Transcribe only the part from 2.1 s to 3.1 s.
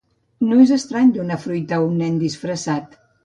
disfressat.